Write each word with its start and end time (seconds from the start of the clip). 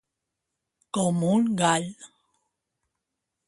Com 0.99 1.21
un 1.29 1.45
gall. 1.61 1.87